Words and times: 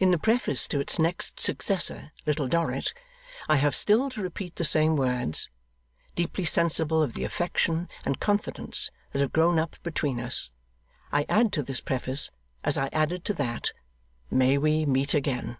In 0.00 0.12
the 0.12 0.16
Preface 0.18 0.66
to 0.68 0.80
its 0.80 0.98
next 0.98 1.40
successor, 1.40 2.12
Little 2.24 2.48
Dorrit, 2.48 2.94
I 3.50 3.56
have 3.56 3.74
still 3.76 4.08
to 4.08 4.22
repeat 4.22 4.56
the 4.56 4.64
same 4.64 4.96
words. 4.96 5.50
Deeply 6.16 6.46
sensible 6.46 7.02
of 7.02 7.12
the 7.12 7.24
affection 7.24 7.90
and 8.02 8.18
confidence 8.18 8.90
that 9.12 9.18
have 9.18 9.34
grown 9.34 9.58
up 9.58 9.76
between 9.82 10.20
us, 10.20 10.52
I 11.12 11.26
add 11.28 11.52
to 11.52 11.62
this 11.62 11.82
Preface, 11.82 12.30
as 12.64 12.78
I 12.78 12.88
added 12.94 13.26
to 13.26 13.34
that, 13.34 13.72
May 14.30 14.56
we 14.56 14.86
meet 14.86 15.12
again! 15.12 15.58